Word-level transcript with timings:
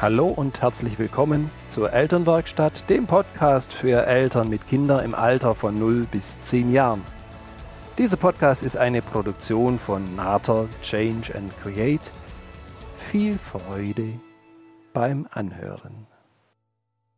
Hallo 0.00 0.28
und 0.28 0.62
herzlich 0.62 0.96
willkommen 1.00 1.50
zur 1.70 1.92
Elternwerkstatt, 1.92 2.88
dem 2.88 3.08
Podcast 3.08 3.72
für 3.72 4.06
Eltern 4.06 4.48
mit 4.48 4.68
Kindern 4.68 5.04
im 5.04 5.12
Alter 5.12 5.56
von 5.56 5.76
0 5.76 6.06
bis 6.12 6.40
10 6.44 6.72
Jahren. 6.72 7.02
Dieser 7.98 8.16
Podcast 8.16 8.62
ist 8.62 8.76
eine 8.76 9.02
Produktion 9.02 9.76
von 9.76 10.14
Nater 10.14 10.68
Change 10.82 11.34
and 11.34 11.52
Create. 11.60 12.12
Viel 13.10 13.40
Freude 13.40 14.20
beim 14.92 15.26
Anhören. 15.32 16.06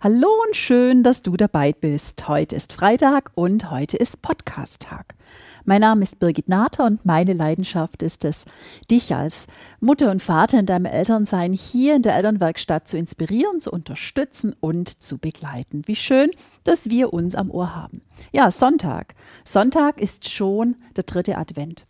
Hallo 0.01 0.31
und 0.47 0.57
schön, 0.57 1.03
dass 1.03 1.21
du 1.21 1.37
dabei 1.37 1.75
bist. 1.75 2.27
Heute 2.29 2.57
ist 2.57 2.73
Freitag 2.73 3.31
und 3.35 3.71
heute 3.71 3.99
ist 3.99 4.23
Podcast-Tag. 4.23 5.17
Mein 5.65 5.81
Name 5.81 6.03
ist 6.03 6.19
Birgit 6.19 6.49
Nater 6.49 6.85
und 6.85 7.05
meine 7.05 7.33
Leidenschaft 7.33 8.03
ist 8.03 8.25
es, 8.25 8.45
dich 8.91 9.15
als 9.15 9.47
Mutter 9.81 10.11
und 10.11 10.23
Vater 10.23 10.59
in 10.59 10.67
deinem 10.67 10.87
Elternsein 10.87 11.53
hier 11.53 11.97
in 11.97 12.03
der 12.03 12.15
Elternwerkstatt 12.15 12.89
zu 12.89 12.97
inspirieren, 12.97 13.61
zu 13.61 13.71
unterstützen 13.71 14.55
und 14.61 15.03
zu 15.03 15.19
begleiten. 15.19 15.83
Wie 15.87 15.97
schön, 15.97 16.31
dass 16.65 16.89
wir 16.89 17.13
uns 17.13 17.35
am 17.35 17.51
Ohr 17.51 17.75
haben. 17.75 18.03
Ja, 18.33 18.51
Sonntag. 18.51 19.15
Sonntag 19.45 20.01
ist 20.01 20.29
schon 20.29 20.77
der 20.97 21.05
dritte 21.05 21.37
Advent. 21.37 21.87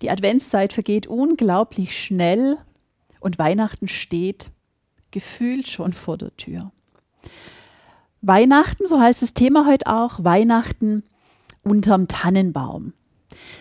Die 0.00 0.10
Adventszeit 0.10 0.72
vergeht 0.72 1.06
unglaublich 1.06 1.98
schnell 1.98 2.58
und 3.20 3.38
Weihnachten 3.38 3.88
steht 3.88 4.50
gefühlt 5.10 5.68
schon 5.68 5.92
vor 5.92 6.18
der 6.18 6.34
Tür. 6.36 6.72
Weihnachten, 8.20 8.86
so 8.86 9.00
heißt 9.00 9.22
das 9.22 9.34
Thema 9.34 9.66
heute 9.66 9.86
auch, 9.86 10.24
Weihnachten 10.24 11.02
unterm 11.62 12.08
Tannenbaum. 12.08 12.92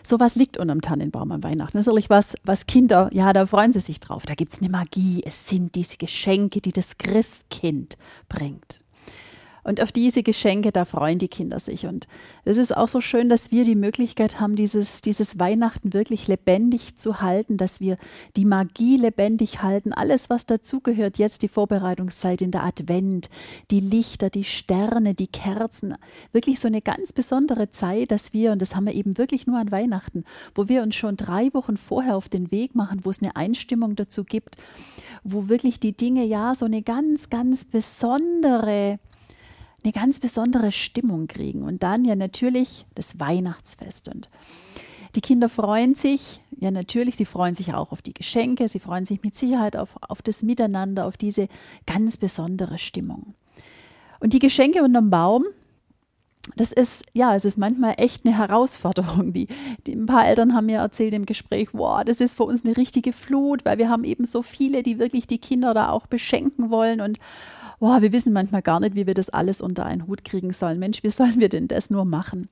So 0.04 0.20
was 0.20 0.36
liegt 0.36 0.58
unterm 0.58 0.82
Tannenbaum 0.82 1.32
am 1.32 1.44
Weihnachten. 1.44 1.78
Das 1.78 1.84
ist 1.84 1.88
natürlich 1.88 2.10
was, 2.10 2.36
was 2.44 2.66
Kinder, 2.66 3.10
ja, 3.14 3.32
da 3.34 3.46
freuen 3.46 3.72
sie 3.72 3.80
sich 3.80 4.00
drauf. 4.00 4.26
Da 4.26 4.36
gibt 4.36 4.54
es 4.54 4.60
eine 4.60 4.70
Magie. 4.70 5.24
Es 5.26 5.48
sind 5.48 5.76
diese 5.76 5.98
Geschenke, 5.98 6.62
die 6.62 6.72
das 6.72 6.98
Christkind 6.98 7.98
bringt. 8.28 8.81
Und 9.64 9.82
auf 9.82 9.92
diese 9.92 10.24
Geschenke, 10.24 10.72
da 10.72 10.86
freuen 10.86 11.20
die 11.20 11.28
Kinder 11.28 11.60
sich. 11.60 11.86
Und 11.86 12.08
es 12.46 12.58
ist 12.58 12.76
auch 12.76 12.88
so 12.88 13.00
schön, 13.00 13.30
dass 13.30 13.52
wir 13.52 13.64
die 13.64 13.76
Möglichkeit 13.76 14.40
haben, 14.40 14.56
dieses, 14.56 15.02
dieses 15.02 15.40
Weihnachten 15.40 15.94
wirklich 15.94 16.28
lebendig 16.28 16.96
zu 16.98 17.22
halten, 17.22 17.58
dass 17.58 17.80
wir 17.80 17.98
die 18.36 18.46
Magie 18.46 18.98
lebendig 18.98 19.62
halten. 19.62 19.94
Alles, 19.94 20.30
was 20.30 20.46
dazugehört, 20.46 21.18
jetzt 21.18 21.44
die 21.44 21.48
Vorbereitungszeit 21.48 22.42
in 22.42 22.52
der 22.52 22.64
Advent, 22.64 23.30
die 23.70 23.80
Lichter, 23.80 24.30
die 24.30 24.44
Sterne, 24.44 25.14
die 25.14 25.28
Kerzen. 25.28 25.96
Wirklich 26.32 26.60
so 26.60 26.68
eine 26.68 26.82
ganz 26.82 27.14
besondere 27.14 27.70
Zeit, 27.70 28.12
dass 28.12 28.34
wir, 28.34 28.52
und 28.52 28.62
das 28.62 28.76
haben 28.76 28.86
wir 28.86 28.94
eben 28.94 29.18
wirklich 29.18 29.46
nur 29.46 29.60
an 29.60 29.72
Weihnachten, 29.72 30.26
wo 30.56 30.68
wir 30.70 30.82
uns 30.82 30.96
schon 30.96 31.18
drei 31.18 31.54
Wochen 31.54 31.78
vorher 31.78 32.16
auf 32.16 32.30
den 32.30 32.52
Weg 32.52 32.74
machen, 32.74 33.02
wo 33.04 33.12
es 33.12 33.22
eine 33.22 33.36
Einstimmung 33.36 33.96
dazu 33.96 34.24
gibt, 34.24 34.58
wo 35.24 35.50
wirklich 35.50 35.80
die 35.80 35.96
Dinge 35.96 36.26
ja 36.26 36.56
so 36.56 36.66
eine 36.66 36.82
ganz, 36.82 37.30
ganz 37.30 37.66
besondere 37.66 39.00
eine 39.84 39.94
ganz 39.94 40.20
besondere 40.20 40.72
Stimmung 40.72 41.28
kriegen. 41.28 41.64
Und 41.64 41.84
dann 41.84 42.06
ja 42.06 42.16
natürlich 42.16 42.86
das 42.96 43.20
Weihnachtsfest. 43.20 44.08
Und 44.10 44.30
die 45.16 45.22
Kinder 45.22 45.50
freuen 45.50 45.96
sich, 45.96 46.42
ja 46.58 46.72
natürlich, 46.72 47.18
sie 47.18 47.26
freuen 47.26 47.56
sich 47.56 47.74
auch 47.74 47.92
auf 47.92 48.02
die 48.02 48.14
Geschenke, 48.14 48.70
sie 48.70 48.80
freuen 48.80 49.06
sich 49.06 49.24
mit 49.24 49.36
Sicherheit 49.36 49.76
auf, 49.76 49.98
auf 50.02 50.22
das 50.22 50.42
Miteinander, 50.42 51.06
auf 51.06 51.18
diese 51.18 51.48
ganz 51.86 52.18
besondere 52.18 52.78
Stimmung. 52.78 53.34
Und 54.20 54.34
die 54.34 54.40
Geschenke 54.40 54.84
unterm 54.84 55.10
Baum, 55.10 55.46
das 56.56 56.72
ist, 56.72 57.06
ja, 57.14 57.36
es 57.36 57.46
ist 57.46 57.58
manchmal 57.58 57.96
echt 57.98 58.26
eine 58.26 58.38
Herausforderung. 58.38 59.34
Die, 59.34 59.48
die, 59.86 59.94
ein 59.94 60.06
paar 60.06 60.28
Eltern 60.28 60.54
haben 60.54 60.66
mir 60.66 60.80
erzählt 60.80 61.14
im 61.14 61.26
Gespräch, 61.26 61.70
wow, 61.74 62.04
das 62.04 62.20
ist 62.20 62.36
für 62.36 62.44
uns 62.44 62.66
eine 62.66 62.78
richtige 62.78 63.14
Flut, 63.14 63.64
weil 63.66 63.78
wir 63.78 63.90
haben 63.90 64.04
eben 64.04 64.26
so 64.26 64.42
viele, 64.42 64.84
die 64.84 64.98
wirklich 64.98 65.28
die 65.28 65.38
Kinder 65.38 65.74
da 65.74 65.90
auch 65.90 66.08
beschenken 66.08 66.70
wollen 66.70 67.02
und 67.02 67.20
boah, 67.82 68.02
wir 68.04 68.12
wissen 68.12 68.32
manchmal 68.32 68.62
gar 68.62 68.80
nicht, 68.80 68.94
wie 68.96 69.08
wir 69.08 69.16
das 69.16 69.32
alles 69.32 69.60
unter 69.60 69.86
einen 69.86 70.06
Hut 70.06 70.24
kriegen 70.24 70.54
sollen. 70.54 70.78
Mensch, 70.78 71.02
wie 71.02 71.10
sollen 71.10 71.40
wir 71.40 71.50
denn 71.50 71.68
das 71.68 71.90
nur 71.90 72.06
machen? 72.06 72.48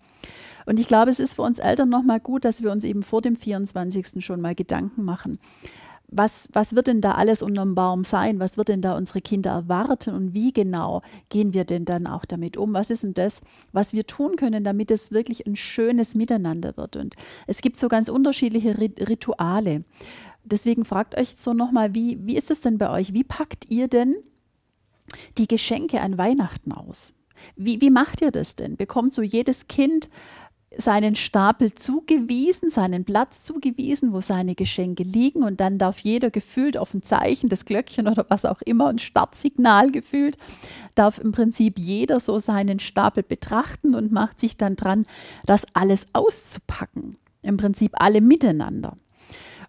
Und 0.65 0.79
ich 0.79 0.87
glaube, 0.87 1.11
es 1.11 1.19
ist 1.19 1.35
für 1.35 1.43
uns 1.43 1.59
Eltern 1.59 1.87
nochmal 1.87 2.19
gut, 2.19 2.43
dass 2.43 2.63
wir 2.63 2.71
uns 2.71 2.83
eben 2.83 3.03
vor 3.03 3.21
dem 3.21 3.35
24. 3.35 4.25
schon 4.25 4.41
mal 4.41 4.55
Gedanken 4.55 5.05
machen. 5.05 5.37
Was, 6.07 6.49
was 6.51 6.75
wird 6.75 6.87
denn 6.87 7.01
da 7.01 7.11
alles 7.11 7.43
unterm 7.43 7.75
Baum 7.75 8.03
sein? 8.03 8.39
Was 8.39 8.57
wird 8.57 8.69
denn 8.69 8.81
da 8.81 8.97
unsere 8.97 9.21
Kinder 9.21 9.51
erwarten? 9.51 10.15
Und 10.15 10.33
wie 10.33 10.51
genau 10.51 11.03
gehen 11.29 11.53
wir 11.53 11.63
denn 11.63 11.85
dann 11.85 12.07
auch 12.07 12.25
damit 12.25 12.57
um? 12.57 12.73
Was 12.73 12.89
ist 12.89 13.03
denn 13.03 13.13
das, 13.13 13.41
was 13.71 13.93
wir 13.93 14.07
tun 14.07 14.35
können, 14.35 14.63
damit 14.63 14.89
es 14.89 15.11
wirklich 15.11 15.45
ein 15.45 15.55
schönes 15.55 16.15
Miteinander 16.15 16.75
wird? 16.75 16.95
Und 16.95 17.15
es 17.45 17.61
gibt 17.61 17.77
so 17.77 17.87
ganz 17.87 18.09
unterschiedliche 18.09 18.79
Rituale. 18.79 19.83
Deswegen 20.43 20.85
fragt 20.85 21.15
euch 21.15 21.35
so 21.37 21.53
nochmal, 21.53 21.93
wie, 21.93 22.17
wie 22.25 22.35
ist 22.35 22.49
es 22.49 22.61
denn 22.61 22.79
bei 22.79 22.89
euch? 22.89 23.13
Wie 23.13 23.23
packt 23.23 23.69
ihr 23.69 23.87
denn 23.87 24.15
die 25.37 25.47
Geschenke 25.47 26.01
an 26.01 26.17
Weihnachten 26.17 26.71
aus? 26.71 27.13
Wie, 27.55 27.81
wie 27.81 27.89
macht 27.89 28.21
ihr 28.21 28.31
das 28.31 28.55
denn? 28.55 28.75
Bekommt 28.75 29.13
so 29.13 29.21
jedes 29.21 29.67
Kind 29.67 30.09
seinen 30.77 31.15
Stapel 31.15 31.73
zugewiesen, 31.73 32.69
seinen 32.69 33.03
Platz 33.03 33.41
zugewiesen, 33.43 34.13
wo 34.13 34.21
seine 34.21 34.53
Geschenke 34.55 35.03
liegen 35.03 35.43
und 35.43 35.59
dann 35.59 35.77
darf 35.79 35.99
jeder 35.99 36.29
gefühlt 36.29 36.77
auf 36.77 36.93
ein 36.93 37.01
Zeichen, 37.01 37.49
das 37.49 37.65
Glöckchen 37.65 38.07
oder 38.07 38.25
was 38.29 38.45
auch 38.45 38.61
immer, 38.61 38.87
ein 38.87 38.99
Startsignal 38.99 39.91
gefühlt, 39.91 40.37
darf 40.93 41.17
im 41.17 41.31
Prinzip 41.31 41.79
jeder 41.79 42.19
so 42.19 42.37
seinen 42.37 42.79
Stapel 42.79 43.23
betrachten 43.23 43.95
und 43.95 44.11
macht 44.11 44.39
sich 44.39 44.57
dann 44.57 44.75
dran, 44.75 45.05
das 45.45 45.65
alles 45.73 46.05
auszupacken. 46.13 47.17
Im 47.41 47.57
Prinzip 47.57 47.93
alle 47.93 48.21
miteinander. 48.21 48.97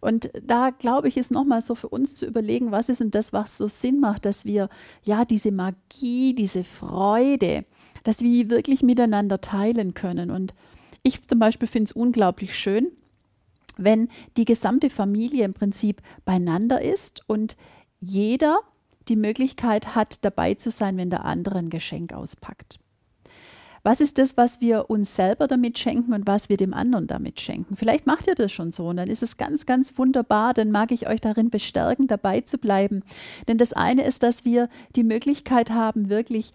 Und 0.00 0.30
da 0.42 0.70
glaube 0.70 1.08
ich, 1.08 1.16
ist 1.16 1.30
nochmal 1.30 1.60
so 1.60 1.74
für 1.74 1.88
uns 1.88 2.14
zu 2.14 2.26
überlegen, 2.26 2.72
was 2.72 2.88
ist 2.88 3.00
denn 3.00 3.10
das, 3.10 3.32
was 3.32 3.58
so 3.58 3.68
Sinn 3.68 4.00
macht, 4.00 4.24
dass 4.24 4.44
wir 4.44 4.68
ja 5.02 5.24
diese 5.24 5.52
Magie, 5.52 6.34
diese 6.34 6.64
Freude, 6.64 7.64
dass 8.04 8.20
wir 8.20 8.50
wirklich 8.50 8.82
miteinander 8.82 9.40
teilen 9.40 9.94
können. 9.94 10.30
Und 10.30 10.54
ich 11.02 11.26
zum 11.28 11.38
Beispiel 11.38 11.68
finde 11.68 11.84
es 11.84 11.92
unglaublich 11.92 12.56
schön, 12.56 12.88
wenn 13.76 14.08
die 14.36 14.44
gesamte 14.44 14.90
Familie 14.90 15.44
im 15.44 15.54
Prinzip 15.54 16.02
beieinander 16.24 16.80
ist 16.80 17.22
und 17.28 17.56
jeder 18.00 18.60
die 19.08 19.16
Möglichkeit 19.16 19.94
hat, 19.94 20.24
dabei 20.24 20.54
zu 20.54 20.70
sein, 20.70 20.96
wenn 20.96 21.10
der 21.10 21.24
andere 21.24 21.58
ein 21.58 21.70
Geschenk 21.70 22.12
auspackt. 22.12 22.80
Was 23.82 24.00
ist 24.00 24.18
das, 24.18 24.36
was 24.36 24.60
wir 24.60 24.90
uns 24.90 25.16
selber 25.16 25.46
damit 25.46 25.78
schenken 25.78 26.12
und 26.12 26.26
was 26.26 26.48
wir 26.48 26.58
dem 26.58 26.74
anderen 26.74 27.06
damit 27.06 27.40
schenken? 27.40 27.76
Vielleicht 27.76 28.06
macht 28.06 28.26
ihr 28.26 28.34
das 28.34 28.52
schon 28.52 28.72
so 28.72 28.88
und 28.88 28.98
dann 28.98 29.08
ist 29.08 29.22
es 29.22 29.38
ganz, 29.38 29.64
ganz 29.64 29.96
wunderbar. 29.96 30.52
Dann 30.52 30.70
mag 30.70 30.92
ich 30.92 31.08
euch 31.08 31.20
darin 31.20 31.48
bestärken, 31.48 32.06
dabei 32.06 32.42
zu 32.42 32.58
bleiben. 32.58 33.02
Denn 33.48 33.56
das 33.56 33.72
eine 33.72 34.04
ist, 34.04 34.22
dass 34.22 34.44
wir 34.44 34.68
die 34.96 35.04
Möglichkeit 35.04 35.70
haben, 35.70 36.10
wirklich 36.10 36.52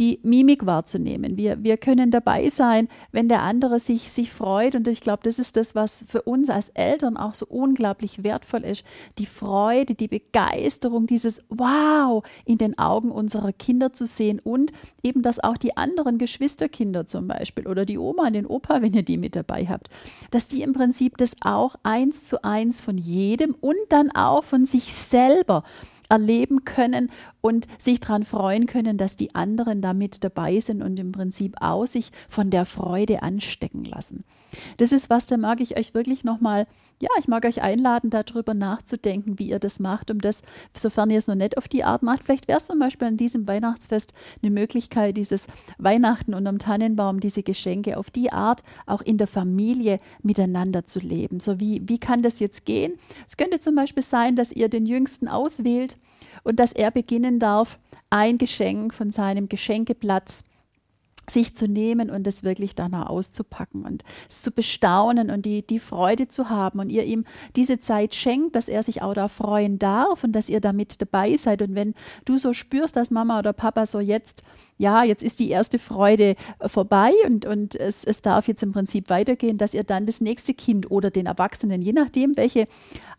die 0.00 0.18
Mimik 0.24 0.66
wahrzunehmen. 0.66 1.36
Wir, 1.36 1.62
wir 1.62 1.76
können 1.76 2.10
dabei 2.10 2.48
sein, 2.48 2.88
wenn 3.12 3.28
der 3.28 3.42
andere 3.42 3.78
sich, 3.78 4.10
sich 4.10 4.32
freut. 4.32 4.74
Und 4.74 4.88
ich 4.88 5.00
glaube, 5.00 5.22
das 5.22 5.38
ist 5.38 5.56
das, 5.56 5.76
was 5.76 6.04
für 6.08 6.22
uns 6.22 6.50
als 6.50 6.70
Eltern 6.70 7.16
auch 7.16 7.34
so 7.34 7.46
unglaublich 7.46 8.24
wertvoll 8.24 8.64
ist. 8.64 8.84
Die 9.18 9.26
Freude, 9.26 9.94
die 9.94 10.08
Begeisterung, 10.08 11.06
dieses 11.06 11.40
Wow 11.48 12.24
in 12.44 12.58
den 12.58 12.76
Augen 12.78 13.12
unserer 13.12 13.52
Kinder 13.52 13.92
zu 13.92 14.06
sehen 14.06 14.40
und 14.40 14.72
eben, 15.04 15.22
dass 15.22 15.38
auch 15.38 15.56
die 15.56 15.76
anderen 15.76 16.18
Geschwister 16.18 16.63
Geschwisterkinder 16.64 17.06
zum 17.06 17.28
Beispiel 17.28 17.66
oder 17.66 17.84
die 17.84 17.98
Oma 17.98 18.26
und 18.26 18.32
den 18.32 18.46
Opa, 18.46 18.82
wenn 18.82 18.94
ihr 18.94 19.02
die 19.02 19.16
mit 19.16 19.36
dabei 19.36 19.66
habt, 19.66 19.88
dass 20.30 20.48
die 20.48 20.62
im 20.62 20.72
Prinzip 20.72 21.16
das 21.16 21.36
auch 21.40 21.76
eins 21.82 22.26
zu 22.26 22.42
eins 22.44 22.80
von 22.80 22.98
jedem 22.98 23.54
und 23.60 23.76
dann 23.88 24.10
auch 24.10 24.44
von 24.44 24.66
sich 24.66 24.94
selber 24.94 25.62
erleben 26.08 26.64
können 26.64 27.10
und 27.44 27.68
sich 27.76 28.00
daran 28.00 28.24
freuen 28.24 28.64
können, 28.64 28.96
dass 28.96 29.16
die 29.16 29.34
anderen 29.34 29.82
damit 29.82 30.24
dabei 30.24 30.60
sind 30.60 30.80
und 30.80 30.98
im 30.98 31.12
Prinzip 31.12 31.56
auch 31.60 31.84
sich 31.84 32.10
von 32.30 32.48
der 32.48 32.64
Freude 32.64 33.22
anstecken 33.22 33.84
lassen. 33.84 34.24
Das 34.78 34.92
ist 34.92 35.10
was, 35.10 35.26
da 35.26 35.36
mag 35.36 35.60
ich 35.60 35.76
euch 35.76 35.92
wirklich 35.92 36.24
nochmal, 36.24 36.66
ja, 37.00 37.10
ich 37.18 37.28
mag 37.28 37.44
euch 37.44 37.60
einladen, 37.60 38.08
darüber 38.08 38.54
nachzudenken, 38.54 39.38
wie 39.38 39.48
ihr 39.50 39.58
das 39.58 39.78
macht, 39.78 40.10
um 40.10 40.22
das, 40.22 40.40
sofern 40.74 41.10
ihr 41.10 41.18
es 41.18 41.26
noch 41.26 41.34
nicht 41.34 41.58
auf 41.58 41.68
die 41.68 41.84
Art 41.84 42.02
macht, 42.02 42.24
vielleicht 42.24 42.48
wäre 42.48 42.56
es 42.56 42.66
zum 42.66 42.78
Beispiel 42.78 43.08
an 43.08 43.18
diesem 43.18 43.46
Weihnachtsfest 43.46 44.14
eine 44.40 44.50
Möglichkeit, 44.50 45.18
dieses 45.18 45.46
Weihnachten 45.76 46.32
unterm 46.32 46.58
Tannenbaum, 46.58 47.20
diese 47.20 47.42
Geschenke 47.42 47.98
auf 47.98 48.08
die 48.08 48.32
Art 48.32 48.62
auch 48.86 49.02
in 49.02 49.18
der 49.18 49.26
Familie 49.26 50.00
miteinander 50.22 50.86
zu 50.86 50.98
leben. 50.98 51.40
So 51.40 51.60
wie, 51.60 51.82
wie 51.86 51.98
kann 51.98 52.22
das 52.22 52.40
jetzt 52.40 52.64
gehen? 52.64 52.94
Es 53.26 53.36
könnte 53.36 53.60
zum 53.60 53.74
Beispiel 53.74 54.02
sein, 54.02 54.34
dass 54.34 54.50
ihr 54.50 54.70
den 54.70 54.86
Jüngsten 54.86 55.28
auswählt, 55.28 55.98
und 56.42 56.60
dass 56.60 56.72
er 56.72 56.90
beginnen 56.90 57.38
darf, 57.38 57.78
ein 58.10 58.38
Geschenk 58.38 58.94
von 58.94 59.10
seinem 59.10 59.48
Geschenkeplatz 59.48 60.44
sich 61.30 61.56
zu 61.56 61.66
nehmen 61.66 62.10
und 62.10 62.26
es 62.26 62.44
wirklich 62.44 62.74
danach 62.74 63.08
auszupacken 63.08 63.84
und 63.84 64.04
es 64.28 64.42
zu 64.42 64.50
bestaunen 64.50 65.30
und 65.30 65.46
die, 65.46 65.66
die 65.66 65.78
Freude 65.78 66.28
zu 66.28 66.50
haben 66.50 66.80
und 66.80 66.90
ihr 66.90 67.04
ihm 67.04 67.24
diese 67.56 67.78
Zeit 67.78 68.14
schenkt, 68.14 68.56
dass 68.56 68.68
er 68.68 68.82
sich 68.82 69.02
auch 69.02 69.14
da 69.14 69.28
freuen 69.28 69.78
darf 69.78 70.24
und 70.24 70.32
dass 70.32 70.48
ihr 70.48 70.60
damit 70.60 71.00
dabei 71.00 71.36
seid. 71.36 71.62
Und 71.62 71.74
wenn 71.74 71.94
du 72.24 72.38
so 72.38 72.52
spürst, 72.52 72.96
dass 72.96 73.10
Mama 73.10 73.38
oder 73.38 73.52
Papa 73.52 73.86
so 73.86 74.00
jetzt 74.00 74.42
ja, 74.76 75.04
jetzt 75.04 75.22
ist 75.22 75.40
die 75.40 75.50
erste 75.50 75.78
Freude 75.78 76.34
äh, 76.58 76.68
vorbei 76.68 77.12
und, 77.26 77.46
und 77.46 77.76
es, 77.76 78.04
es 78.04 78.22
darf 78.22 78.48
jetzt 78.48 78.62
im 78.62 78.72
Prinzip 78.72 79.10
weitergehen, 79.10 79.58
dass 79.58 79.74
ihr 79.74 79.84
dann 79.84 80.06
das 80.06 80.20
nächste 80.20 80.54
Kind 80.54 80.90
oder 80.90 81.10
den 81.10 81.26
Erwachsenen, 81.26 81.82
je 81.82 81.92
nachdem, 81.92 82.36
welche 82.36 82.66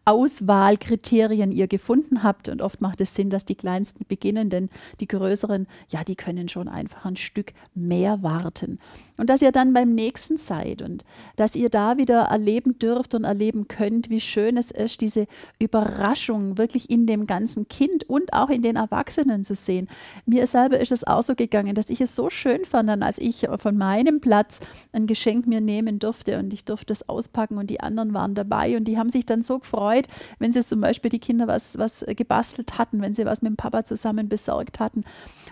Auswahlkriterien 0.05 1.51
ihr 1.51 1.67
gefunden 1.67 2.23
habt. 2.23 2.49
Und 2.49 2.61
oft 2.61 2.81
macht 2.81 3.01
es 3.01 3.15
Sinn, 3.15 3.29
dass 3.29 3.45
die 3.45 3.55
Kleinsten 3.55 4.05
beginnen, 4.07 4.49
denn 4.49 4.69
die 4.99 5.07
Größeren, 5.07 5.67
ja, 5.89 6.03
die 6.03 6.15
können 6.15 6.47
schon 6.47 6.67
einfach 6.67 7.05
ein 7.05 7.15
Stück 7.15 7.53
mehr 7.73 8.21
warten. 8.21 8.79
Und 9.17 9.29
dass 9.29 9.41
ihr 9.41 9.51
dann 9.51 9.73
beim 9.73 9.95
nächsten 9.95 10.37
seid 10.37 10.81
und 10.81 11.05
dass 11.35 11.55
ihr 11.55 11.69
da 11.69 11.97
wieder 11.97 12.23
erleben 12.23 12.77
dürft 12.79 13.15
und 13.15 13.23
erleben 13.23 13.67
könnt, 13.67 14.09
wie 14.09 14.19
schön 14.19 14.57
es 14.57 14.71
ist, 14.71 14.99
diese 15.01 15.27
Überraschung 15.57 16.57
wirklich 16.57 16.89
in 16.89 17.07
dem 17.07 17.25
ganzen 17.25 17.67
Kind 17.69 18.03
und 18.09 18.33
auch 18.33 18.49
in 18.49 18.61
den 18.61 18.75
Erwachsenen 18.75 19.43
zu 19.43 19.55
sehen. 19.55 19.87
Mir 20.25 20.47
selber 20.47 20.79
ist 20.79 20.91
es 20.91 21.05
auch 21.05 21.23
so 21.23 21.35
gegangen, 21.35 21.75
dass 21.75 21.89
ich 21.89 22.01
es 22.01 22.15
so 22.15 22.29
schön 22.29 22.65
fand, 22.65 22.89
als 22.89 23.17
ich 23.17 23.47
von 23.59 23.77
meinem 23.77 24.19
Platz 24.19 24.59
ein 24.91 25.07
Geschenk 25.07 25.47
mir 25.47 25.61
nehmen 25.61 25.99
durfte 25.99 26.37
und 26.37 26.53
ich 26.53 26.65
durfte 26.65 26.93
es 26.93 27.07
auspacken 27.07 27.57
und 27.57 27.69
die 27.69 27.79
anderen 27.79 28.13
waren 28.13 28.35
dabei 28.35 28.75
und 28.75 28.85
die 28.85 28.97
haben 28.97 29.09
sich 29.09 29.25
dann 29.25 29.43
so 29.43 29.59
gefreut, 29.59 30.07
wenn 30.39 30.51
sie 30.51 30.65
zum 30.65 30.81
Beispiel 30.81 31.09
die 31.09 31.19
Kinder 31.19 31.47
was, 31.47 31.77
was 31.77 32.05
gebastelt 32.07 32.77
hatten, 32.77 33.01
wenn 33.01 33.15
sie 33.15 33.25
was 33.25 33.41
mit 33.41 33.51
dem 33.51 33.55
Papa 33.55 33.85
zusammen 33.85 34.27
besorgt 34.27 34.79
hatten, 34.79 35.03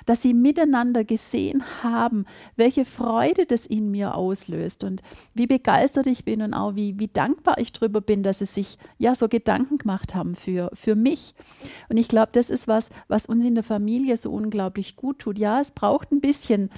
dass 0.05 0.21
sie 0.21 0.33
miteinander 0.33 1.03
gesehen 1.03 1.63
haben, 1.81 2.25
welche 2.55 2.85
Freude 2.85 3.45
das 3.53 3.65
in 3.65 3.91
mir 3.91 4.15
auslöst 4.15 4.83
und 4.83 5.01
wie 5.33 5.47
begeistert 5.47 6.07
ich 6.07 6.25
bin 6.25 6.41
und 6.41 6.53
auch 6.53 6.75
wie, 6.75 6.99
wie 6.99 7.07
dankbar 7.07 7.57
ich 7.57 7.71
darüber 7.71 8.01
bin, 8.01 8.23
dass 8.23 8.39
sie 8.39 8.45
sich 8.45 8.77
ja 8.97 9.15
so 9.15 9.27
Gedanken 9.27 9.77
gemacht 9.77 10.15
haben 10.15 10.35
für, 10.35 10.69
für 10.73 10.95
mich. 10.95 11.33
Und 11.89 11.97
ich 11.97 12.07
glaube, 12.07 12.29
das 12.33 12.49
ist 12.49 12.67
was, 12.67 12.89
was 13.07 13.25
uns 13.25 13.45
in 13.45 13.55
der 13.55 13.63
Familie 13.63 14.17
so 14.17 14.31
unglaublich 14.31 14.95
gut 14.95 15.19
tut. 15.19 15.39
Ja, 15.39 15.59
es 15.59 15.71
braucht 15.71 16.11
ein 16.11 16.21
bisschen 16.21 16.69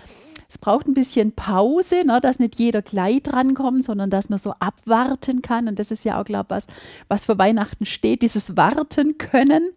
es 0.48 0.60
braucht 0.60 0.88
ein 0.88 0.94
bisschen 0.94 1.32
Pause, 1.32 2.04
ne, 2.06 2.22
dass 2.22 2.38
nicht 2.38 2.60
jeder 2.60 2.84
gleich 2.84 3.24
drankommt, 3.24 3.84
sondern 3.84 4.12
dass 4.12 4.30
man 4.30 4.38
so 4.38 4.54
abwarten 4.60 5.42
kann. 5.42 5.68
Und 5.68 5.80
das 5.80 5.90
ist 5.90 6.06
ja 6.06 6.22
auch, 6.22 6.26
glaube 6.26 6.46
ich, 6.46 6.50
was, 6.52 6.68
was 7.08 7.26
für 7.26 7.38
Weihnachten 7.40 7.86
steht, 7.86 8.22
dieses 8.22 8.56
Warten 8.56 9.18
können 9.18 9.72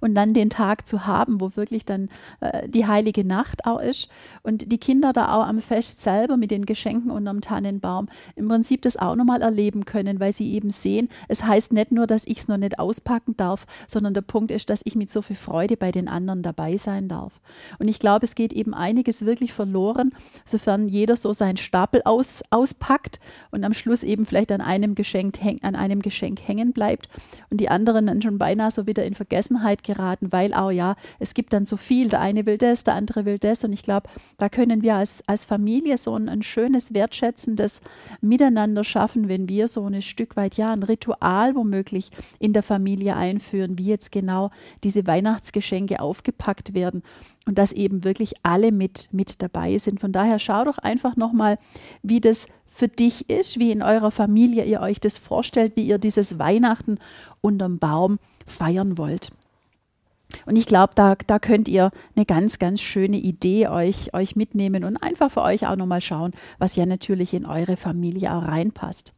und 0.00 0.14
dann 0.14 0.34
den 0.34 0.50
Tag 0.50 0.86
zu 0.86 1.06
haben, 1.06 1.40
wo 1.40 1.56
wirklich 1.56 1.84
dann 1.84 2.08
äh, 2.40 2.68
die 2.68 2.86
heilige 2.86 3.24
Nacht 3.24 3.66
auch 3.66 3.80
ist 3.80 4.08
und 4.42 4.70
die 4.72 4.78
Kinder 4.78 5.12
da 5.12 5.34
auch 5.34 5.46
am 5.46 5.60
Fest 5.60 6.02
selber 6.02 6.36
mit 6.36 6.50
den 6.50 6.66
Geschenken 6.66 7.10
unterm 7.10 7.40
Tannenbaum 7.40 8.08
im 8.36 8.48
Prinzip 8.48 8.82
das 8.82 8.96
auch 8.96 9.14
nochmal 9.14 9.42
erleben 9.42 9.84
können, 9.84 10.20
weil 10.20 10.32
sie 10.32 10.52
eben 10.52 10.70
sehen, 10.70 11.08
es 11.28 11.44
heißt 11.44 11.72
nicht 11.72 11.92
nur, 11.92 12.06
dass 12.06 12.26
ich 12.26 12.38
es 12.38 12.48
noch 12.48 12.56
nicht 12.56 12.78
auspacken 12.78 13.36
darf, 13.36 13.66
sondern 13.88 14.14
der 14.14 14.22
Punkt 14.22 14.50
ist, 14.50 14.70
dass 14.70 14.82
ich 14.84 14.94
mit 14.94 15.10
so 15.10 15.22
viel 15.22 15.36
Freude 15.36 15.76
bei 15.76 15.92
den 15.92 16.08
anderen 16.08 16.42
dabei 16.42 16.76
sein 16.76 17.08
darf. 17.08 17.40
Und 17.78 17.88
ich 17.88 17.98
glaube, 17.98 18.24
es 18.24 18.34
geht 18.34 18.52
eben 18.52 18.74
einiges 18.74 19.24
wirklich 19.24 19.52
verloren, 19.52 20.10
sofern 20.44 20.88
jeder 20.88 21.16
so 21.16 21.32
seinen 21.32 21.56
Stapel 21.56 22.02
aus, 22.04 22.42
auspackt 22.50 23.20
und 23.50 23.64
am 23.64 23.74
Schluss 23.74 24.02
eben 24.02 24.26
vielleicht 24.26 24.52
an 24.52 24.60
einem 24.60 24.94
Geschenk, 24.94 25.38
an 25.62 25.74
einem 25.74 26.02
Geschenk 26.02 26.40
hängen 26.46 26.72
bleibt 26.72 27.08
und 27.50 27.60
die 27.60 27.68
anderen 27.68 28.06
dann 28.06 28.22
schon 28.22 28.38
beinahe 28.38 28.70
so 28.70 28.86
wieder 28.86 29.04
in 29.04 29.14
Vergessenheit 29.14 29.73
Verlegenheit 29.74 29.84
geraten, 29.84 30.32
weil 30.32 30.54
auch 30.54 30.70
ja, 30.70 30.96
es 31.18 31.34
gibt 31.34 31.52
dann 31.52 31.66
so 31.66 31.76
viel, 31.76 32.08
der 32.08 32.20
eine 32.20 32.46
will 32.46 32.58
das, 32.58 32.84
der 32.84 32.94
andere 32.94 33.24
will 33.24 33.38
das 33.38 33.64
und 33.64 33.72
ich 33.72 33.82
glaube, 33.82 34.08
da 34.38 34.48
können 34.48 34.82
wir 34.82 34.96
als, 34.96 35.22
als 35.26 35.44
Familie 35.44 35.98
so 35.98 36.14
ein, 36.14 36.28
ein 36.28 36.42
schönes, 36.42 36.94
wertschätzendes 36.94 37.80
Miteinander 38.20 38.84
schaffen, 38.84 39.28
wenn 39.28 39.48
wir 39.48 39.68
so 39.68 39.86
ein 39.86 40.02
Stück 40.02 40.36
weit, 40.36 40.56
ja, 40.56 40.72
ein 40.72 40.82
Ritual 40.82 41.54
womöglich 41.54 42.10
in 42.38 42.52
der 42.52 42.62
Familie 42.62 43.16
einführen, 43.16 43.78
wie 43.78 43.86
jetzt 43.86 44.12
genau 44.12 44.50
diese 44.82 45.06
Weihnachtsgeschenke 45.06 46.00
aufgepackt 46.00 46.74
werden 46.74 47.02
und 47.46 47.58
dass 47.58 47.72
eben 47.72 48.04
wirklich 48.04 48.34
alle 48.42 48.72
mit, 48.72 49.08
mit 49.12 49.42
dabei 49.42 49.78
sind. 49.78 50.00
Von 50.00 50.12
daher 50.12 50.38
schau 50.38 50.64
doch 50.64 50.78
einfach 50.78 51.16
nochmal, 51.16 51.58
wie 52.02 52.20
das 52.20 52.46
für 52.66 52.88
dich 52.88 53.30
ist, 53.30 53.60
wie 53.60 53.70
in 53.70 53.82
eurer 53.82 54.10
Familie 54.10 54.64
ihr 54.64 54.80
euch 54.80 54.98
das 54.98 55.16
vorstellt, 55.16 55.76
wie 55.76 55.86
ihr 55.86 55.98
dieses 55.98 56.40
Weihnachten 56.40 56.98
unterm 57.40 57.78
Baum 57.78 58.18
feiern 58.46 58.98
wollt. 58.98 59.30
Und 60.46 60.56
ich 60.56 60.66
glaube, 60.66 60.92
da, 60.94 61.16
da 61.26 61.38
könnt 61.38 61.68
ihr 61.68 61.90
eine 62.16 62.26
ganz, 62.26 62.58
ganz 62.58 62.80
schöne 62.80 63.16
Idee 63.16 63.68
euch, 63.68 64.14
euch 64.14 64.36
mitnehmen 64.36 64.84
und 64.84 64.96
einfach 64.96 65.30
für 65.30 65.42
euch 65.42 65.66
auch 65.66 65.76
nochmal 65.76 66.00
schauen, 66.00 66.32
was 66.58 66.76
ja 66.76 66.86
natürlich 66.86 67.34
in 67.34 67.46
eure 67.46 67.76
Familie 67.76 68.34
auch 68.34 68.46
reinpasst. 68.46 69.12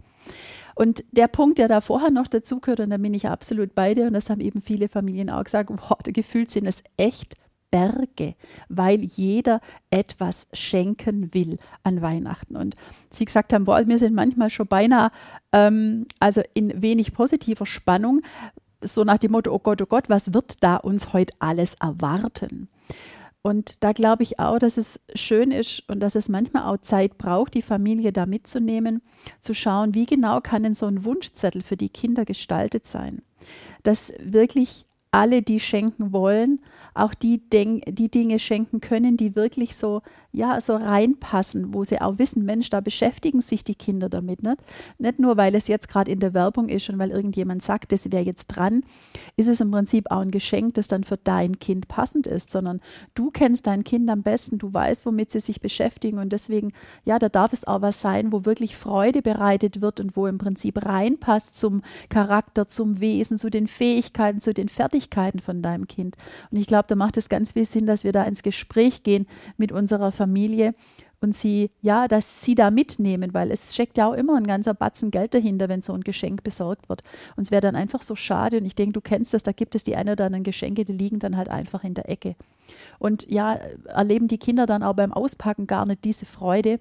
Und 0.75 1.05
der 1.11 1.27
Punkt, 1.27 1.59
der 1.59 1.69
da 1.69 1.81
vorher 1.81 2.11
noch 2.11 2.27
dazu 2.27 2.61
gehört, 2.61 2.81
und 2.81 2.91
da 2.91 2.99
bin 2.99 3.15
ich 3.15 3.27
absolut 3.27 3.75
bei 3.75 3.95
dir, 3.95 4.07
und 4.07 4.13
das 4.13 4.29
haben 4.29 4.43
eben 4.43 4.61
viele 4.61 4.89
Familien 4.89 5.31
auch 5.31 5.43
gesagt, 5.43 5.71
wow, 5.89 5.99
gefühlt 6.05 6.51
sind 6.51 6.67
es 6.67 6.85
echt 6.97 7.35
Berge, 7.71 8.35
weil 8.69 9.01
jeder 9.03 9.61
etwas 9.91 10.47
schenken 10.53 11.33
will 11.35 11.59
an 11.83 12.03
Weihnachten. 12.03 12.57
Und 12.57 12.77
sie 13.11 13.25
gesagt 13.25 13.53
haben, 13.53 13.65
boah, 13.65 13.87
wir 13.87 13.99
sind 13.99 14.15
manchmal 14.15 14.51
schon 14.51 14.67
beinahe, 14.67 15.11
ähm, 15.53 16.07
also 16.21 16.43
in 16.55 16.83
wenig 16.83 17.13
positiver 17.13 17.67
Spannung, 17.67 18.23
so 18.81 19.05
nach 19.05 19.19
dem 19.19 19.33
Motto, 19.33 19.53
oh 19.53 19.59
Gott, 19.59 19.83
oh 19.83 19.87
Gott, 19.87 20.09
was 20.09 20.35
wird 20.35 20.63
da 20.63 20.77
uns 20.77 21.13
heute 21.13 21.35
alles 21.39 21.75
erwarten? 21.75 22.69
Und 23.43 23.85
da 23.85 23.93
glaube 23.93 24.25
ich 24.25 24.41
auch, 24.41 24.59
dass 24.59 24.77
es 24.77 25.01
schön 25.15 25.53
ist 25.53 25.89
und 25.89 26.01
dass 26.01 26.17
es 26.17 26.29
manchmal 26.29 26.65
auch 26.65 26.79
Zeit 26.79 27.17
braucht, 27.17 27.55
die 27.55 27.63
Familie 27.63 28.13
da 28.13 28.27
mitzunehmen, 28.27 29.03
zu 29.41 29.55
schauen, 29.55 29.95
wie 29.95 30.05
genau 30.05 30.41
kann 30.41 30.65
denn 30.65 30.75
so 30.75 30.87
ein 30.87 31.05
Wunschzettel 31.05 31.63
für 31.63 31.77
die 31.77 31.89
Kinder 31.89 32.25
gestaltet 32.25 32.89
sein. 32.89 33.23
Dass 33.85 34.13
wirklich 34.21 34.85
alle, 35.13 35.43
die 35.43 35.61
schenken 35.61 36.13
wollen, 36.13 36.61
auch 36.93 37.15
die, 37.15 37.41
die 37.49 38.11
Dinge 38.11 38.39
schenken 38.41 38.81
können, 38.81 39.17
die 39.17 39.37
wirklich 39.37 39.77
so 39.77 40.03
ja, 40.37 40.61
so 40.61 40.77
reinpassen, 40.77 41.73
wo 41.73 41.83
sie 41.83 41.99
auch 41.99 42.19
wissen, 42.19 42.45
Mensch, 42.45 42.69
da 42.69 42.83
beschäftigen 42.83 43.41
sich 43.41 43.65
die 43.65 43.75
Kinder 43.75 44.11
damit. 44.11 44.43
Nicht, 44.43 44.59
nicht 44.99 45.19
nur, 45.19 45.39
weil 45.39 45.55
es 45.55 45.67
jetzt 45.67 45.89
gerade 45.89 46.11
in 46.11 46.21
der 46.21 46.35
Werbung 46.35 46.69
ist 46.69 46.91
und 46.91 46.99
weil 46.99 47.11
irgendjemand 47.11 47.63
sagt, 47.63 47.91
das 47.91 48.13
wäre 48.13 48.23
jetzt 48.23 48.49
dran, 48.49 48.83
ist 49.39 49.49
es 49.49 49.63
im 49.63 49.71
Prinzip 49.71 50.11
auch 50.11 50.21
ein 50.21 50.31
Geschenk, 50.31 50.75
das 50.75 50.89
dann 50.89 51.05
für 51.05 51.17
dein 51.17 51.59
Kind 51.59 51.89
passend 51.89 52.27
ist, 52.27 52.51
sondern 52.51 52.83
du 53.15 53.31
kennst 53.31 53.67
dein 53.67 53.83
Kind 53.83 54.11
am 54.11 54.23
besten, 54.23 54.59
du 54.59 54.75
weißt, 54.75 55.07
womit 55.07 55.31
sie 55.31 55.41
sich 55.41 55.63
beschäftigen 55.63 56.19
und 56.19 56.35
deswegen, 56.35 56.75
ja, 57.07 57.19
da 57.19 57.31
darf 57.31 57.55
es 57.55 57.67
auch 57.67 57.81
was 57.81 58.03
sein, 58.03 58.31
wo 58.31 58.45
wirklich 58.45 58.77
Freude 58.77 59.23
bereitet 59.23 59.81
wird 59.81 60.01
und 60.01 60.19
wo 60.19 60.27
im 60.27 60.37
Prinzip 60.37 60.85
reinpasst 60.85 61.59
zum 61.59 61.81
Charakter, 62.11 62.69
zum 62.69 63.01
Wesen, 63.01 63.39
zu 63.39 63.49
den 63.49 63.69
Fähigkeiten, 63.69 64.43
zu 64.43 64.53
den 64.53 64.69
Fertigkeiten 64.69 65.41
von 65.41 65.63
deinem 65.63 65.89
Kind. 65.89 66.17
Und 66.51 66.59
ich 66.59 66.67
glaube, 66.67 66.85
da 66.89 66.95
macht 66.95 67.17
es 67.17 67.31
ganz 67.31 67.53
viel 67.53 67.65
Sinn, 67.65 67.87
dass 67.87 68.05
wir 68.05 68.13
da 68.13 68.25
ins 68.25 68.43
Gespräch 68.43 69.03
gehen 69.03 69.27
mit 69.57 69.73
unserer 69.73 70.13
Familie 70.13 70.26
Familie 70.27 70.73
und 71.21 71.35
sie, 71.35 71.71
ja, 71.81 72.09
dass 72.09 72.45
sie 72.45 72.55
da 72.55 72.71
mitnehmen, 72.71 73.33
weil 73.33 73.51
es 73.51 73.75
steckt 73.75 73.97
ja 73.97 74.09
auch 74.09 74.13
immer 74.13 74.37
ein 74.37 74.47
ganzer 74.47 74.75
Batzen 74.75 75.11
Geld 75.11 75.35
dahinter, 75.35 75.69
wenn 75.69 75.81
so 75.81 75.93
ein 75.93 76.03
Geschenk 76.03 76.43
besorgt 76.43 76.89
wird. 76.89 77.03
Und 77.37 77.45
es 77.45 77.51
wäre 77.51 77.63
dann 77.63 77.77
einfach 77.77 78.03
so 78.03 78.17
schade. 78.17 78.59
Und 78.59 78.67
ich 78.67 78.75
denke, 78.75 78.93
du 78.93 79.01
kennst 79.01 79.33
das, 79.33 79.43
da 79.43 79.53
gibt 79.53 79.75
es 79.75 79.85
die 79.85 79.97
ein 79.97 80.09
oder 80.09 80.27
anderen 80.27 80.45
Geschenke, 80.45 80.85
die 80.85 80.93
liegen 80.93 81.19
dann 81.19 81.37
halt 81.37 81.49
einfach 81.49 81.85
in 81.85 81.95
der 81.95 82.09
Ecke. 82.09 82.35
Und 82.99 83.31
ja, 83.31 83.59
erleben 83.87 84.29
die 84.29 84.39
Kinder 84.39 84.67
dann 84.67 84.83
auch 84.83 84.95
beim 84.95 85.13
Auspacken 85.13 85.67
gar 85.67 85.87
nicht 85.87 86.05
diese 86.05 86.27
Freude 86.27 86.81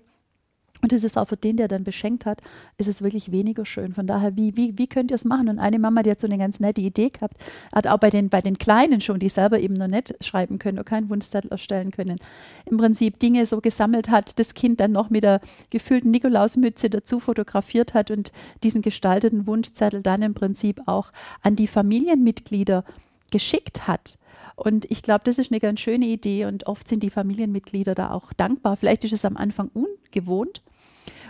und 0.82 0.94
es 0.94 1.04
ist 1.04 1.18
auch 1.18 1.28
für 1.28 1.38
den, 1.38 1.58
der 1.58 1.68
dann 1.68 1.84
beschenkt 1.84 2.26
hat, 2.26 2.42
ist 2.78 2.88
es 2.88 3.02
wirklich 3.02 3.32
weniger 3.32 3.66
schön. 3.66 3.94
Von 3.94 4.08
daher, 4.08 4.36
wie, 4.36 4.56
wie, 4.56 4.78
wie 4.78 4.88
könnt 4.88 5.12
ihr 5.12 5.16
es 5.16 5.26
machen? 5.26 5.50
Und 5.50 5.60
eine 5.60 5.80
Mama, 5.80 6.04
die 6.04 6.12
hat 6.12 6.22
so 6.22 6.28
eine 6.28 6.38
ganz 6.38 6.60
nette 6.60 6.82
Idee 6.82 7.10
gehabt, 7.10 7.38
hat 7.74 7.88
auch 7.88 7.98
bei 7.98 8.10
den, 8.10 8.30
bei 8.30 8.42
den 8.42 8.58
Kleinen 8.58 9.02
schon, 9.02 9.20
die 9.20 9.30
selber 9.30 9.60
eben 9.60 9.76
noch 9.76 9.88
nicht 9.88 10.16
schreiben 10.24 10.60
können 10.60 10.78
oder 10.78 10.84
keinen 10.84 11.10
Wunschzettel 11.10 11.52
erstellen 11.52 11.92
können, 11.92 12.20
im 12.66 12.78
Prinzip 12.78 13.20
Dinge 13.20 13.46
so 13.46 13.62
gesammelt 13.62 14.10
hat, 14.10 14.38
das 14.40 14.54
Kind 14.54 14.80
dann 14.80 14.92
noch 14.92 15.10
mit 15.10 15.24
der 15.24 15.42
gefüllten 15.70 16.12
Nikolausmütze 16.12 16.90
dazu 16.90 17.20
fotografiert 17.20 17.94
hat 17.94 18.12
und 18.12 18.32
diesen 18.64 18.82
gestalteten 18.82 19.48
Wunschzettel 19.48 20.02
dann 20.02 20.22
im 20.22 20.34
Prinzip 20.34 20.82
auch 20.86 21.12
an 21.42 21.56
die 21.56 21.68
Familienmitglieder 21.68 22.84
geschickt 23.32 23.88
hat. 23.88 24.18
Und 24.56 24.90
ich 24.90 25.02
glaube, 25.02 25.22
das 25.26 25.38
ist 25.38 25.52
eine 25.52 25.60
ganz 25.60 25.80
schöne 25.82 26.06
Idee 26.06 26.46
und 26.46 26.68
oft 26.68 26.88
sind 26.88 27.04
die 27.04 27.10
Familienmitglieder 27.10 27.94
da 27.94 28.12
auch 28.12 28.32
dankbar. 28.34 28.78
Vielleicht 28.78 29.04
ist 29.04 29.14
es 29.14 29.26
am 29.26 29.38
Anfang 29.38 29.70
ungewohnt. 29.74 30.62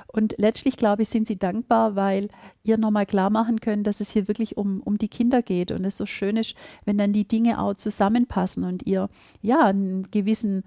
Und 0.08 0.36
letztlich, 0.38 0.78
glaube 0.78 1.02
ich, 1.02 1.10
sind 1.10 1.28
sie 1.28 1.38
dankbar, 1.38 1.96
weil 1.96 2.30
ihr 2.64 2.78
nochmal 2.78 3.06
klar 3.06 3.30
machen 3.30 3.60
könnt, 3.60 3.86
dass 3.86 4.00
es 4.00 4.12
hier 4.12 4.30
wirklich 4.30 4.56
um, 4.56 4.82
um 4.82 4.98
die 4.98 5.10
Kinder 5.10 5.42
geht. 5.42 5.72
Und 5.72 5.84
es 5.84 5.98
so 5.98 6.06
schön 6.06 6.38
ist, 6.38 6.56
wenn 6.86 6.98
dann 6.98 7.12
die 7.12 7.28
Dinge 7.28 7.60
auch 7.60 7.74
zusammenpassen 7.74 8.64
und 8.64 8.86
ihr 8.86 9.10
ja 9.42 9.66
einen 9.66 10.10
gewissen 10.12 10.64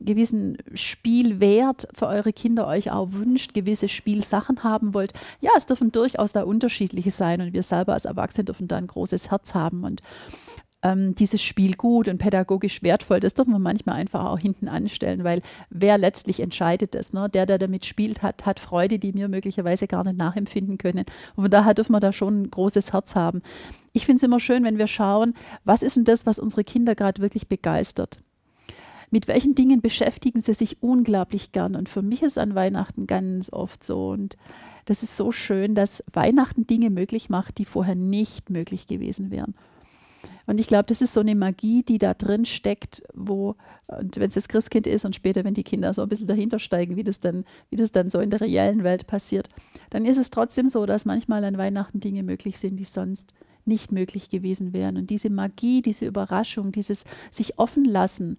gewissen 0.00 0.58
Spielwert 0.74 1.88
für 1.94 2.06
eure 2.06 2.32
Kinder 2.32 2.66
euch 2.66 2.90
auch 2.90 3.12
wünscht, 3.12 3.54
gewisse 3.54 3.88
Spielsachen 3.88 4.62
haben 4.62 4.92
wollt. 4.92 5.12
Ja, 5.40 5.52
es 5.56 5.66
dürfen 5.66 5.92
durchaus 5.92 6.32
da 6.32 6.42
unterschiedliche 6.42 7.10
sein 7.10 7.40
und 7.40 7.52
wir 7.52 7.62
selber 7.62 7.94
als 7.94 8.04
Erwachsene 8.04 8.44
dürfen 8.44 8.68
da 8.68 8.76
ein 8.76 8.88
großes 8.88 9.30
Herz 9.30 9.54
haben 9.54 9.84
und 9.84 10.02
ähm, 10.84 11.14
dieses 11.14 11.42
Spiel 11.42 11.74
gut 11.74 12.06
und 12.06 12.18
pädagogisch 12.18 12.82
wertvoll, 12.82 13.18
das 13.18 13.34
dürfen 13.34 13.52
wir 13.52 13.58
manchmal 13.58 13.96
einfach 13.96 14.26
auch 14.26 14.38
hinten 14.38 14.68
anstellen, 14.68 15.24
weil 15.24 15.40
wer 15.70 15.98
letztlich 15.98 16.40
entscheidet 16.40 16.94
das? 16.94 17.12
Ne? 17.12 17.28
Der, 17.30 17.46
der 17.46 17.58
damit 17.58 17.86
spielt, 17.86 18.22
hat, 18.22 18.46
hat 18.46 18.60
Freude, 18.60 18.98
die 18.98 19.14
wir 19.14 19.28
möglicherweise 19.28 19.88
gar 19.88 20.04
nicht 20.04 20.18
nachempfinden 20.18 20.78
können. 20.78 21.06
Und 21.34 21.42
von 21.42 21.50
daher 21.50 21.74
dürfen 21.74 21.92
wir 21.92 22.00
da 22.00 22.12
schon 22.12 22.42
ein 22.42 22.50
großes 22.50 22.92
Herz 22.92 23.16
haben. 23.16 23.42
Ich 23.92 24.06
finde 24.06 24.18
es 24.18 24.22
immer 24.22 24.40
schön, 24.40 24.62
wenn 24.64 24.78
wir 24.78 24.86
schauen, 24.86 25.34
was 25.64 25.82
ist 25.82 25.96
denn 25.96 26.04
das, 26.04 26.26
was 26.26 26.38
unsere 26.38 26.62
Kinder 26.62 26.94
gerade 26.94 27.20
wirklich 27.20 27.48
begeistert? 27.48 28.20
mit 29.10 29.28
welchen 29.28 29.54
Dingen 29.54 29.80
beschäftigen 29.80 30.40
sie 30.40 30.54
sich 30.54 30.82
unglaublich 30.82 31.52
gern. 31.52 31.76
Und 31.76 31.88
für 31.88 32.02
mich 32.02 32.24
ist 32.24 32.36
an 32.36 32.56
Weihnachten 32.56 33.06
ganz 33.06 33.48
oft 33.52 33.84
so. 33.84 34.08
Und 34.08 34.36
das 34.86 35.04
ist 35.04 35.16
so 35.16 35.30
schön, 35.30 35.76
dass 35.76 36.02
Weihnachten 36.12 36.66
Dinge 36.66 36.90
möglich 36.90 37.30
macht, 37.30 37.58
die 37.58 37.64
vorher 37.64 37.94
nicht 37.94 38.50
möglich 38.50 38.88
gewesen 38.88 39.30
wären. 39.30 39.54
Und 40.46 40.60
ich 40.60 40.66
glaube, 40.66 40.84
das 40.84 41.00
ist 41.00 41.14
so 41.14 41.20
eine 41.20 41.34
Magie, 41.34 41.82
die 41.82 41.98
da 41.98 42.14
drin 42.14 42.44
steckt, 42.44 43.02
wo, 43.14 43.56
und 43.86 44.16
wenn 44.16 44.28
es 44.28 44.34
das 44.34 44.48
Christkind 44.48 44.86
ist 44.86 45.04
und 45.04 45.14
später, 45.14 45.44
wenn 45.44 45.54
die 45.54 45.64
Kinder 45.64 45.94
so 45.94 46.02
ein 46.02 46.08
bisschen 46.08 46.26
dahinter 46.26 46.58
steigen, 46.58 46.96
wie 46.96 47.04
das 47.04 47.20
dann, 47.20 47.44
wie 47.70 47.76
das 47.76 47.92
dann 47.92 48.10
so 48.10 48.20
in 48.20 48.30
der 48.30 48.40
reellen 48.40 48.84
Welt 48.84 49.06
passiert, 49.06 49.48
dann 49.90 50.04
ist 50.04 50.18
es 50.18 50.30
trotzdem 50.30 50.68
so, 50.68 50.86
dass 50.86 51.04
manchmal 51.04 51.44
an 51.44 51.58
Weihnachten 51.58 52.00
Dinge 52.00 52.22
möglich 52.22 52.58
sind, 52.58 52.76
die 52.76 52.84
sonst 52.84 53.32
nicht 53.64 53.92
möglich 53.92 54.28
gewesen 54.28 54.72
wären. 54.72 54.96
Und 54.96 55.10
diese 55.10 55.30
Magie, 55.30 55.80
diese 55.80 56.06
Überraschung, 56.06 56.72
dieses 56.72 57.04
sich 57.30 57.58
offen 57.58 57.84
lassen, 57.84 58.36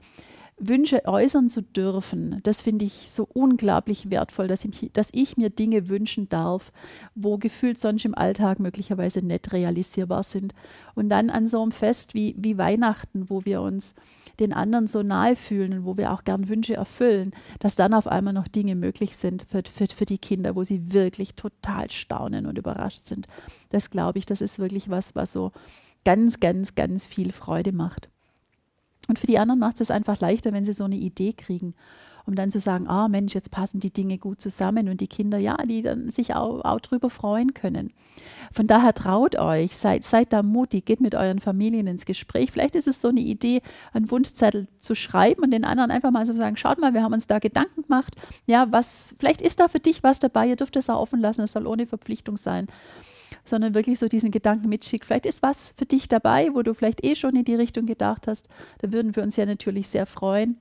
Wünsche 0.57 1.03
äußern 1.05 1.49
zu 1.49 1.61
dürfen, 1.61 2.39
das 2.43 2.61
finde 2.61 2.85
ich 2.85 3.11
so 3.11 3.27
unglaublich 3.33 4.09
wertvoll, 4.09 4.47
dass 4.47 4.63
ich, 4.63 4.89
dass 4.93 5.09
ich, 5.11 5.35
mir 5.35 5.49
Dinge 5.49 5.89
wünschen 5.89 6.29
darf, 6.29 6.71
wo 7.13 7.37
gefühlt 7.37 7.77
sonst 7.77 8.05
im 8.05 8.15
Alltag 8.15 8.59
möglicherweise 8.59 9.21
nicht 9.21 9.51
realisierbar 9.51 10.23
sind. 10.23 10.55
Und 10.93 11.09
dann 11.09 11.29
an 11.29 11.47
so 11.47 11.61
einem 11.61 11.73
Fest 11.73 12.13
wie, 12.13 12.35
wie 12.37 12.57
Weihnachten, 12.57 13.29
wo 13.29 13.43
wir 13.43 13.61
uns 13.61 13.95
den 14.39 14.53
anderen 14.53 14.87
so 14.87 15.03
nahe 15.03 15.35
fühlen 15.35 15.73
und 15.73 15.85
wo 15.85 15.97
wir 15.97 16.13
auch 16.13 16.23
gern 16.23 16.47
Wünsche 16.47 16.75
erfüllen, 16.75 17.31
dass 17.59 17.75
dann 17.75 17.93
auf 17.93 18.07
einmal 18.07 18.33
noch 18.33 18.47
Dinge 18.47 18.75
möglich 18.75 19.17
sind 19.17 19.45
für, 19.49 19.63
für, 19.63 19.87
für 19.87 20.05
die 20.05 20.17
Kinder, 20.17 20.55
wo 20.55 20.63
sie 20.63 20.93
wirklich 20.93 21.35
total 21.35 21.91
staunen 21.91 22.45
und 22.45 22.57
überrascht 22.57 23.07
sind. 23.07 23.27
Das 23.69 23.89
glaube 23.89 24.19
ich, 24.19 24.25
das 24.25 24.39
ist 24.39 24.57
wirklich 24.57 24.89
was, 24.89 25.15
was 25.15 25.33
so 25.33 25.51
ganz, 26.05 26.39
ganz, 26.39 26.75
ganz 26.75 27.05
viel 27.05 27.33
Freude 27.33 27.73
macht. 27.73 28.09
Und 29.07 29.19
für 29.19 29.27
die 29.27 29.39
anderen 29.39 29.59
macht 29.59 29.81
es 29.81 29.91
einfach 29.91 30.19
leichter, 30.19 30.53
wenn 30.53 30.65
sie 30.65 30.73
so 30.73 30.83
eine 30.83 30.95
Idee 30.95 31.33
kriegen, 31.33 31.75
um 32.25 32.35
dann 32.35 32.51
zu 32.51 32.59
sagen, 32.59 32.87
ah 32.87 33.07
Mensch, 33.07 33.35
jetzt 33.35 33.51
passen 33.51 33.79
die 33.79 33.93
Dinge 33.93 34.17
gut 34.17 34.41
zusammen 34.41 34.89
und 34.89 34.99
die 34.99 35.07
Kinder, 35.07 35.37
ja, 35.37 35.57
die 35.57 35.83
dann 35.83 36.09
sich 36.09 36.33
auch, 36.33 36.65
auch 36.65 36.79
drüber 36.79 37.09
freuen 37.09 37.53
können. 37.53 37.93
Von 38.51 38.65
daher 38.65 38.93
traut 38.93 39.37
euch, 39.37 39.77
seid, 39.77 40.03
seid 40.03 40.33
da 40.33 40.41
mutig, 40.41 40.85
geht 40.85 41.01
mit 41.01 41.13
euren 41.13 41.39
Familien 41.39 41.85
ins 41.85 42.05
Gespräch. 42.05 42.51
Vielleicht 42.51 42.75
ist 42.75 42.87
es 42.87 42.99
so 42.99 43.09
eine 43.09 43.19
Idee, 43.19 43.61
einen 43.93 44.09
Wunschzettel 44.09 44.67
zu 44.79 44.95
schreiben 44.95 45.43
und 45.43 45.51
den 45.51 45.65
anderen 45.65 45.91
einfach 45.91 46.11
mal 46.11 46.25
so 46.25 46.33
sagen, 46.35 46.57
schaut 46.57 46.79
mal, 46.79 46.93
wir 46.93 47.03
haben 47.03 47.13
uns 47.13 47.27
da 47.27 47.39
Gedanken 47.39 47.83
gemacht. 47.83 48.15
Ja, 48.47 48.71
was, 48.71 49.15
vielleicht 49.19 49.41
ist 49.41 49.59
da 49.59 49.67
für 49.67 49.79
dich 49.79 50.01
was 50.01 50.19
dabei, 50.19 50.47
ihr 50.47 50.55
dürft 50.55 50.75
es 50.77 50.89
auch 50.89 51.01
offen 51.01 51.19
lassen, 51.19 51.41
es 51.41 51.51
soll 51.51 51.67
ohne 51.67 51.85
Verpflichtung 51.85 52.37
sein 52.37 52.67
sondern 53.45 53.73
wirklich 53.73 53.99
so 53.99 54.07
diesen 54.07 54.31
Gedanken 54.31 54.69
mitschickt. 54.69 55.05
Vielleicht 55.05 55.25
ist 55.25 55.41
was 55.41 55.73
für 55.77 55.85
dich 55.85 56.07
dabei, 56.07 56.49
wo 56.53 56.63
du 56.63 56.73
vielleicht 56.73 57.05
eh 57.05 57.15
schon 57.15 57.35
in 57.35 57.45
die 57.45 57.55
Richtung 57.55 57.85
gedacht 57.85 58.27
hast. 58.27 58.49
Da 58.79 58.91
würden 58.91 59.15
wir 59.15 59.23
uns 59.23 59.35
ja 59.35 59.45
natürlich 59.45 59.87
sehr 59.87 60.05
freuen. 60.05 60.57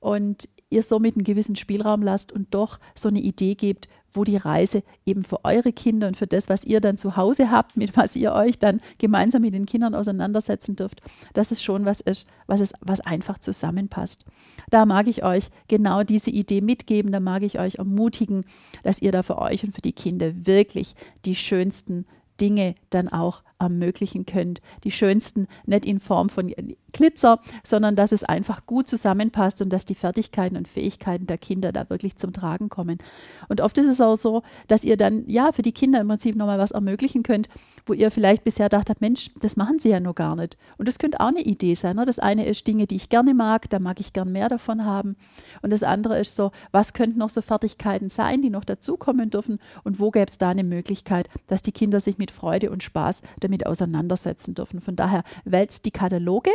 Und 0.00 0.48
ihr 0.70 0.82
somit 0.82 1.16
einen 1.16 1.24
gewissen 1.24 1.54
Spielraum 1.54 2.02
lasst 2.02 2.32
und 2.32 2.54
doch 2.54 2.80
so 2.94 3.08
eine 3.08 3.20
Idee 3.20 3.54
gebt, 3.54 3.88
wo 4.14 4.24
die 4.24 4.36
Reise 4.36 4.82
eben 5.06 5.24
für 5.24 5.44
eure 5.44 5.72
Kinder 5.72 6.08
und 6.08 6.16
für 6.16 6.26
das, 6.26 6.48
was 6.48 6.64
ihr 6.64 6.80
dann 6.80 6.96
zu 6.96 7.16
Hause 7.16 7.50
habt, 7.50 7.76
mit 7.76 7.96
was 7.96 8.16
ihr 8.16 8.32
euch 8.32 8.58
dann 8.58 8.80
gemeinsam 8.98 9.42
mit 9.42 9.54
den 9.54 9.66
Kindern 9.66 9.94
auseinandersetzen 9.94 10.76
dürft, 10.76 11.00
dass 11.34 11.50
es 11.50 11.62
schon 11.62 11.84
was 11.84 12.00
ist, 12.00 12.26
was, 12.46 12.60
es, 12.60 12.72
was 12.80 13.00
einfach 13.00 13.38
zusammenpasst. 13.38 14.24
Da 14.70 14.86
mag 14.86 15.06
ich 15.06 15.24
euch 15.24 15.48
genau 15.68 16.02
diese 16.02 16.30
Idee 16.30 16.60
mitgeben, 16.60 17.12
da 17.12 17.20
mag 17.20 17.42
ich 17.42 17.58
euch 17.58 17.76
ermutigen, 17.76 18.44
dass 18.82 19.02
ihr 19.02 19.12
da 19.12 19.22
für 19.22 19.38
euch 19.38 19.64
und 19.64 19.74
für 19.74 19.82
die 19.82 19.92
Kinder 19.92 20.32
wirklich 20.46 20.94
die 21.24 21.34
schönsten 21.34 22.06
Dinge 22.40 22.74
dann 22.90 23.08
auch 23.08 23.42
ermöglichen 23.58 24.26
könnt. 24.26 24.60
Die 24.84 24.90
schönsten, 24.90 25.46
nicht 25.66 25.86
in 25.86 26.00
Form 26.00 26.28
von 26.28 26.52
Glitzer, 26.92 27.40
sondern 27.62 27.96
dass 27.96 28.12
es 28.12 28.24
einfach 28.24 28.66
gut 28.66 28.88
zusammenpasst 28.88 29.62
und 29.62 29.72
dass 29.72 29.84
die 29.84 29.94
Fertigkeiten 29.94 30.56
und 30.56 30.68
Fähigkeiten 30.68 31.26
der 31.26 31.38
Kinder 31.38 31.72
da 31.72 31.88
wirklich 31.88 32.16
zum 32.16 32.32
Tragen 32.32 32.68
kommen. 32.68 32.98
Und 33.48 33.60
oft 33.60 33.78
ist 33.78 33.86
es 33.86 34.00
auch 34.00 34.16
so, 34.16 34.42
dass 34.68 34.84
ihr 34.84 34.96
dann 34.96 35.24
ja 35.28 35.52
für 35.52 35.62
die 35.62 35.72
Kinder 35.72 36.00
im 36.00 36.08
Prinzip 36.08 36.36
nochmal 36.36 36.58
was 36.58 36.72
ermöglichen 36.72 37.22
könnt, 37.22 37.48
wo 37.86 37.92
ihr 37.92 38.10
vielleicht 38.10 38.44
bisher 38.44 38.68
dachtet, 38.68 39.00
Mensch, 39.00 39.30
das 39.40 39.56
machen 39.56 39.78
sie 39.78 39.90
ja 39.90 40.00
nur 40.00 40.14
gar 40.14 40.36
nicht. 40.36 40.56
Und 40.78 40.88
das 40.88 40.98
könnte 40.98 41.20
auch 41.20 41.28
eine 41.28 41.42
Idee 41.42 41.74
sein. 41.74 41.96
Ne? 41.96 42.06
Das 42.06 42.18
eine 42.18 42.46
ist 42.46 42.66
Dinge, 42.66 42.86
die 42.86 42.96
ich 42.96 43.08
gerne 43.08 43.34
mag, 43.34 43.68
da 43.70 43.78
mag 43.78 44.00
ich 44.00 44.12
gern 44.12 44.32
mehr 44.32 44.48
davon 44.48 44.84
haben. 44.84 45.16
Und 45.62 45.70
das 45.70 45.82
andere 45.82 46.18
ist 46.20 46.36
so, 46.36 46.52
was 46.70 46.92
könnten 46.92 47.18
noch 47.18 47.30
so 47.30 47.42
Fertigkeiten 47.42 48.08
sein, 48.08 48.42
die 48.42 48.50
noch 48.50 48.64
dazukommen 48.64 49.30
dürfen 49.30 49.58
und 49.84 49.98
wo 49.98 50.10
gäbe 50.10 50.30
es 50.30 50.38
da 50.38 50.50
eine 50.50 50.64
Möglichkeit, 50.64 51.28
dass 51.46 51.62
die 51.62 51.72
Kinder 51.72 52.00
sich 52.00 52.18
mit 52.18 52.30
Freude 52.30 52.70
und 52.70 52.82
Spaß 52.82 53.22
damit 53.40 53.66
auseinandersetzen 53.66 54.54
dürfen. 54.54 54.80
Von 54.80 54.96
daher 54.96 55.24
wälzt 55.44 55.84
die 55.84 55.90
Kataloge 55.90 56.50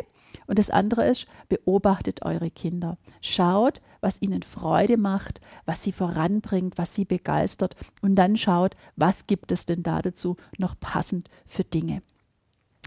und 0.48 0.60
das 0.60 0.70
andere 0.70 1.08
ist, 1.08 1.28
beobachtet 1.50 2.24
eure 2.24 2.52
Kinder. 2.52 2.98
Schaut, 3.22 3.82
was 4.08 4.22
ihnen 4.22 4.42
Freude 4.42 4.96
macht, 4.96 5.42
was 5.66 5.84
sie 5.84 5.92
voranbringt, 5.92 6.78
was 6.78 6.96
sie 6.96 7.04
begeistert. 7.04 7.76
Und 8.02 8.16
dann 8.16 8.38
schaut, 8.38 8.78
was 8.96 9.28
gibt 9.28 9.52
es 9.52 9.66
denn 9.66 9.84
da 9.84 10.02
dazu 10.02 10.38
noch 10.58 10.80
passend 10.80 11.30
für 11.46 11.66
Dinge. 11.66 12.02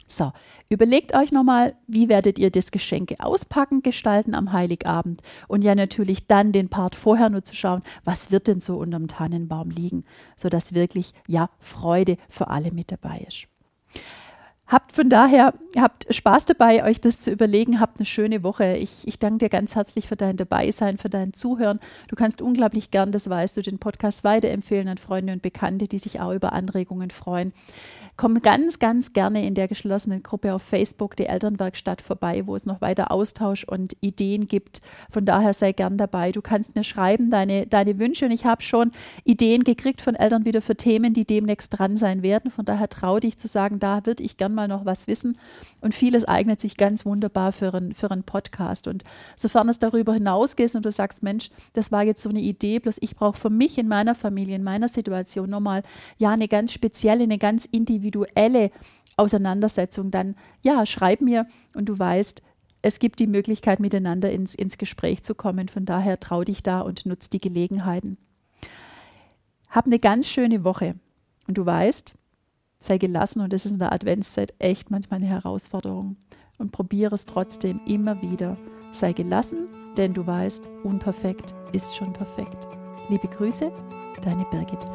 So, 0.08 0.32
überlegt 0.70 1.14
euch 1.14 1.30
nochmal, 1.30 1.74
wie 1.86 2.08
werdet 2.08 2.38
ihr 2.38 2.50
das 2.50 2.70
Geschenke 2.70 3.16
auspacken, 3.20 3.82
gestalten 3.82 4.34
am 4.34 4.54
Heiligabend 4.54 5.20
und 5.46 5.62
ja 5.62 5.74
natürlich 5.74 6.26
dann 6.26 6.52
den 6.52 6.70
Part 6.70 6.94
vorher 6.94 7.28
nur 7.28 7.44
zu 7.44 7.54
schauen, 7.54 7.82
was 8.02 8.30
wird 8.30 8.46
denn 8.46 8.60
so 8.60 8.78
unterm 8.78 9.06
Tannenbaum 9.06 9.68
liegen, 9.68 10.04
sodass 10.38 10.72
wirklich 10.72 11.12
ja 11.28 11.50
Freude 11.58 12.16
für 12.30 12.48
alle 12.48 12.72
mit 12.72 12.90
dabei 12.90 13.26
ist. 13.28 13.46
Habt 14.70 14.92
von 14.92 15.08
daher, 15.08 15.52
habt 15.76 16.06
Spaß 16.14 16.46
dabei, 16.46 16.84
euch 16.84 17.00
das 17.00 17.18
zu 17.18 17.32
überlegen, 17.32 17.80
habt 17.80 17.98
eine 17.98 18.06
schöne 18.06 18.44
Woche. 18.44 18.76
Ich, 18.76 19.04
ich 19.04 19.18
danke 19.18 19.38
dir 19.38 19.48
ganz 19.48 19.74
herzlich 19.74 20.06
für 20.06 20.14
dein 20.14 20.36
Dabeisein, 20.36 20.96
für 20.96 21.10
dein 21.10 21.32
Zuhören. 21.32 21.80
Du 22.06 22.14
kannst 22.14 22.40
unglaublich 22.40 22.92
gern, 22.92 23.10
das 23.10 23.28
weißt 23.28 23.56
du, 23.56 23.62
den 23.62 23.80
Podcast 23.80 24.22
weiterempfehlen 24.22 24.86
an 24.86 24.98
Freunde 24.98 25.32
und 25.32 25.42
Bekannte, 25.42 25.88
die 25.88 25.98
sich 25.98 26.20
auch 26.20 26.32
über 26.32 26.52
Anregungen 26.52 27.10
freuen. 27.10 27.52
Komm 28.16 28.42
ganz, 28.42 28.78
ganz 28.78 29.12
gerne 29.12 29.46
in 29.46 29.54
der 29.54 29.66
geschlossenen 29.66 30.22
Gruppe 30.22 30.52
auf 30.52 30.62
Facebook, 30.62 31.16
die 31.16 31.26
Elternwerkstatt, 31.26 32.02
vorbei, 32.02 32.46
wo 32.46 32.54
es 32.54 32.66
noch 32.66 32.80
weiter 32.80 33.10
Austausch 33.10 33.64
und 33.64 33.96
Ideen 34.02 34.46
gibt. 34.46 34.82
Von 35.10 35.24
daher 35.24 35.54
sei 35.54 35.72
gern 35.72 35.96
dabei. 35.96 36.30
Du 36.30 36.42
kannst 36.42 36.76
mir 36.76 36.84
schreiben, 36.84 37.30
deine, 37.30 37.66
deine 37.66 37.98
Wünsche. 37.98 38.26
Und 38.26 38.32
ich 38.32 38.44
habe 38.44 38.62
schon 38.62 38.92
Ideen 39.24 39.64
gekriegt 39.64 40.02
von 40.02 40.14
Eltern 40.14 40.44
wieder 40.44 40.60
für 40.60 40.76
Themen, 40.76 41.14
die 41.14 41.24
demnächst 41.24 41.76
dran 41.76 41.96
sein 41.96 42.22
werden. 42.22 42.50
Von 42.50 42.66
daher 42.66 42.90
trau 42.90 43.18
dich 43.18 43.38
zu 43.38 43.48
sagen, 43.48 43.78
da 43.78 44.04
würde 44.04 44.22
ich 44.22 44.36
gern 44.36 44.54
mal 44.54 44.59
noch 44.68 44.84
was 44.84 45.06
wissen. 45.06 45.38
Und 45.80 45.94
vieles 45.94 46.24
eignet 46.24 46.60
sich 46.60 46.76
ganz 46.76 47.04
wunderbar 47.04 47.52
für, 47.52 47.74
ein, 47.74 47.94
für 47.94 48.10
einen 48.10 48.24
Podcast. 48.24 48.88
Und 48.88 49.04
sofern 49.36 49.68
es 49.68 49.78
darüber 49.78 50.14
hinausgeht 50.14 50.74
und 50.74 50.84
du 50.84 50.90
sagst, 50.90 51.22
Mensch, 51.22 51.50
das 51.72 51.90
war 51.90 52.02
jetzt 52.02 52.22
so 52.22 52.28
eine 52.28 52.40
Idee, 52.40 52.78
bloß 52.78 52.98
ich 53.00 53.14
brauche 53.14 53.38
für 53.38 53.50
mich 53.50 53.78
in 53.78 53.88
meiner 53.88 54.14
Familie, 54.14 54.56
in 54.56 54.64
meiner 54.64 54.88
Situation 54.88 55.48
nochmal 55.50 55.82
ja 56.18 56.30
eine 56.30 56.48
ganz 56.48 56.72
spezielle, 56.72 57.24
eine 57.24 57.38
ganz 57.38 57.64
individuelle 57.64 58.10
individuelle 58.10 58.70
Auseinandersetzung, 59.16 60.10
dann 60.10 60.34
ja, 60.62 60.86
schreib 60.86 61.20
mir 61.20 61.46
und 61.74 61.86
du 61.86 61.98
weißt, 61.98 62.42
es 62.82 62.98
gibt 62.98 63.18
die 63.18 63.26
Möglichkeit, 63.26 63.78
miteinander 63.78 64.30
ins, 64.30 64.54
ins 64.54 64.78
Gespräch 64.78 65.22
zu 65.22 65.34
kommen. 65.34 65.68
Von 65.68 65.84
daher 65.84 66.18
trau 66.18 66.44
dich 66.44 66.62
da 66.62 66.80
und 66.80 67.04
nutz 67.04 67.28
die 67.28 67.40
Gelegenheiten. 67.40 68.16
Hab 69.68 69.84
eine 69.84 69.98
ganz 69.98 70.26
schöne 70.26 70.64
Woche. 70.64 70.94
Und 71.46 71.58
du 71.58 71.66
weißt, 71.66 72.14
sei 72.80 72.98
gelassen 72.98 73.40
und 73.42 73.52
das 73.52 73.66
ist 73.66 73.72
in 73.72 73.78
der 73.78 73.92
Adventszeit 73.92 74.54
echt 74.58 74.90
manchmal 74.90 75.18
eine 75.18 75.28
Herausforderung. 75.28 76.16
Und 76.58 76.72
probiere 76.72 77.14
es 77.14 77.24
trotzdem 77.24 77.80
immer 77.86 78.20
wieder. 78.20 78.56
Sei 78.92 79.12
gelassen, 79.12 79.68
denn 79.96 80.12
du 80.12 80.26
weißt, 80.26 80.62
unperfekt 80.82 81.54
ist 81.72 81.94
schon 81.94 82.12
perfekt. 82.12 82.68
Liebe 83.08 83.28
Grüße, 83.28 83.70
deine 84.22 84.44
Birgit. 84.50 84.86